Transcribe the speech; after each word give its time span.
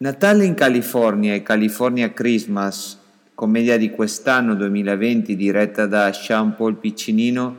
Natale 0.00 0.44
in 0.44 0.54
California 0.54 1.34
e 1.34 1.42
California 1.42 2.12
Christmas, 2.12 2.96
commedia 3.34 3.76
di 3.76 3.90
quest'anno 3.90 4.54
2020 4.54 5.34
diretta 5.34 5.86
da 5.86 6.12
Sean 6.12 6.54
Paul 6.54 6.76
Piccinino, 6.76 7.56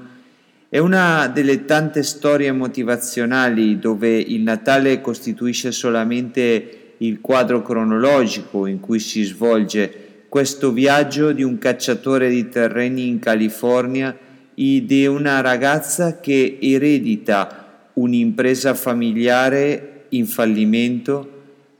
è 0.69 0.77
una 0.77 1.27
delle 1.27 1.65
tante 1.65 2.01
storie 2.01 2.53
motivazionali 2.53 3.77
dove 3.77 4.17
il 4.17 4.39
Natale 4.39 5.01
costituisce 5.01 5.73
solamente 5.73 6.93
il 6.99 7.19
quadro 7.19 7.61
cronologico 7.61 8.67
in 8.67 8.79
cui 8.79 8.99
si 8.99 9.23
svolge 9.23 10.23
questo 10.29 10.71
viaggio 10.71 11.33
di 11.33 11.43
un 11.43 11.57
cacciatore 11.57 12.29
di 12.29 12.47
terreni 12.47 13.05
in 13.05 13.19
California 13.19 14.17
e 14.55 14.85
di 14.85 15.05
una 15.05 15.41
ragazza 15.41 16.21
che 16.21 16.57
eredita 16.61 17.89
un'impresa 17.95 18.73
familiare 18.75 20.05
in 20.09 20.25
fallimento, 20.25 21.38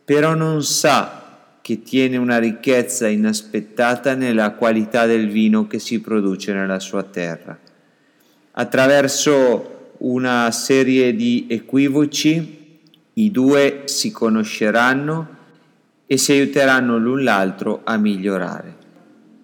però 0.10 0.34
non 0.34 0.64
sa 0.64 1.60
che 1.62 1.84
tiene 1.84 2.18
una 2.18 2.40
ricchezza 2.40 3.08
inaspettata 3.08 4.16
nella 4.16 4.54
qualità 4.54 5.06
del 5.06 5.30
vino 5.30 5.68
che 5.68 5.78
si 5.78 6.02
produce 6.02 6.52
nella 6.52 6.80
sua 6.80 7.04
terra. 7.04 7.56
Attraverso 8.54 9.92
una 10.00 10.50
serie 10.50 11.14
di 11.14 11.46
equivoci 11.48 12.80
i 13.14 13.30
due 13.30 13.84
si 13.86 14.10
conosceranno 14.10 15.28
e 16.08 16.18
si 16.18 16.32
aiuteranno 16.32 16.98
l'un 16.98 17.24
l'altro 17.24 17.82
a 17.84 17.96
migliorare. 17.98 18.78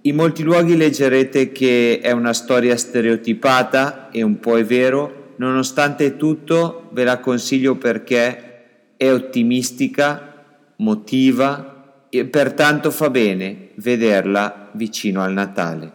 In 0.01 0.15
molti 0.15 0.41
luoghi 0.41 0.75
leggerete 0.75 1.51
che 1.51 1.99
è 2.01 2.09
una 2.09 2.33
storia 2.33 2.75
stereotipata 2.75 4.09
e 4.09 4.23
un 4.23 4.39
po' 4.39 4.57
è 4.57 4.65
vero, 4.65 5.33
nonostante 5.35 6.17
tutto 6.17 6.89
ve 6.91 7.03
la 7.03 7.19
consiglio 7.19 7.75
perché 7.75 8.95
è 8.97 9.11
ottimistica, 9.11 10.33
motiva 10.77 12.07
e 12.09 12.25
pertanto 12.25 12.91
fa 12.91 13.09
bene 13.09 13.69
vederla 13.75 14.69
vicino 14.73 15.21
al 15.21 15.33
Natale. 15.33 15.91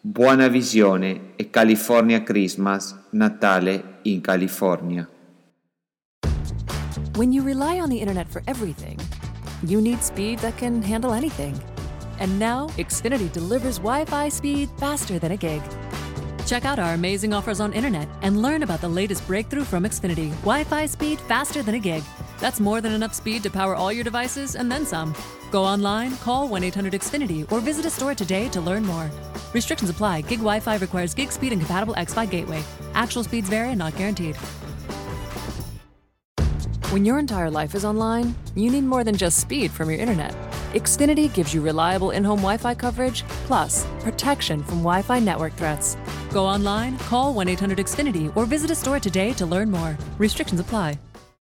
Buona 0.00 0.48
visione 0.48 1.32
e 1.36 1.50
California 1.50 2.22
Christmas, 2.22 2.96
Natale 3.10 3.98
in 4.02 4.20
California. 4.20 5.08
When 7.16 7.32
you 7.32 7.42
rely 7.42 7.80
on 7.80 7.88
the 7.88 7.98
internet 7.98 8.28
for 8.28 8.42
everything, 8.46 8.96
you 9.66 9.80
need 9.80 10.00
speed 10.02 10.38
that 10.38 10.56
can 10.56 10.80
handle 10.80 11.12
anything. 11.12 11.60
And 12.20 12.38
now, 12.38 12.68
Xfinity 12.76 13.30
delivers 13.32 13.78
Wi 13.78 14.04
Fi 14.04 14.28
speed 14.28 14.68
faster 14.78 15.18
than 15.18 15.32
a 15.32 15.36
gig. 15.36 15.62
Check 16.46 16.64
out 16.64 16.78
our 16.78 16.94
amazing 16.94 17.34
offers 17.34 17.60
on 17.60 17.72
internet 17.72 18.08
and 18.22 18.40
learn 18.40 18.62
about 18.62 18.80
the 18.80 18.88
latest 18.88 19.26
breakthrough 19.26 19.64
from 19.64 19.84
Xfinity 19.84 20.30
Wi 20.42 20.64
Fi 20.64 20.86
speed 20.86 21.18
faster 21.20 21.62
than 21.62 21.74
a 21.74 21.80
gig. 21.80 22.02
That's 22.38 22.60
more 22.60 22.80
than 22.80 22.92
enough 22.92 23.14
speed 23.14 23.42
to 23.42 23.50
power 23.50 23.74
all 23.74 23.92
your 23.92 24.04
devices 24.04 24.54
and 24.54 24.70
then 24.70 24.86
some. 24.86 25.14
Go 25.50 25.64
online, 25.64 26.16
call 26.18 26.48
1 26.48 26.62
800 26.64 26.92
Xfinity, 26.92 27.50
or 27.50 27.60
visit 27.60 27.86
a 27.86 27.90
store 27.90 28.14
today 28.14 28.48
to 28.50 28.60
learn 28.60 28.84
more. 28.84 29.10
Restrictions 29.54 29.90
apply. 29.90 30.22
Gig 30.22 30.38
Wi 30.38 30.60
Fi 30.60 30.76
requires 30.76 31.14
gig 31.14 31.32
speed 31.32 31.52
and 31.52 31.60
compatible 31.60 31.94
X 31.96 32.14
Fi 32.14 32.26
gateway. 32.26 32.62
Actual 32.94 33.24
speeds 33.24 33.48
vary 33.48 33.70
and 33.70 33.78
not 33.78 33.96
guaranteed. 33.96 34.36
When 36.90 37.04
your 37.04 37.18
entire 37.18 37.50
life 37.50 37.74
is 37.74 37.84
online, 37.84 38.34
you 38.54 38.70
need 38.70 38.84
more 38.84 39.04
than 39.04 39.16
just 39.16 39.38
speed 39.38 39.70
from 39.70 39.90
your 39.90 39.98
internet. 39.98 40.34
Xfinity 40.72 41.32
gives 41.32 41.52
you 41.52 41.60
reliable 41.60 42.12
in 42.12 42.24
home 42.24 42.40
Wi 42.40 42.56
Fi 42.56 42.74
coverage, 42.74 43.24
plus 43.46 43.86
protection 44.00 44.62
from 44.62 44.78
Wi 44.78 45.02
Fi 45.02 45.18
network 45.18 45.54
threats. 45.54 45.96
Go 46.30 46.44
online, 46.44 46.98
call 46.98 47.34
1 47.34 47.48
800 47.48 47.78
Xfinity, 47.78 48.34
or 48.36 48.46
visit 48.46 48.70
a 48.70 48.74
store 48.74 49.00
today 49.00 49.32
to 49.34 49.46
learn 49.46 49.70
more. 49.70 49.96
Restrictions 50.18 50.60
apply. 50.60 50.98